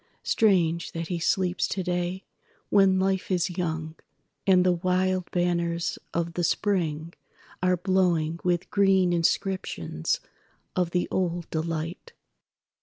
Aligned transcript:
Strange 0.23 0.93
that 0.93 1.09
he 1.09 1.19
sleeps 1.19 1.67
today 1.67 2.23
when 2.69 2.97
Life 2.97 3.29
is 3.29 3.51
young, 3.55 3.93
And 4.47 4.65
the 4.65 4.71
wild 4.71 5.29
banners 5.29 5.99
of 6.11 6.33
the 6.33 6.43
Spring 6.43 7.13
are 7.61 7.77
blowingWith 7.77 8.71
green 8.71 9.13
inscriptions 9.13 10.19
of 10.75 10.89
the 10.89 11.07
old 11.11 11.47
delight." 11.51 12.13